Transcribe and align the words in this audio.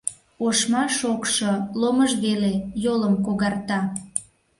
Ошма 0.45 0.83
шокшо, 0.97 1.51
ломыж 1.79 2.11
веле— 2.23 2.53
йолым 2.83 3.13
когарта. 3.25 3.79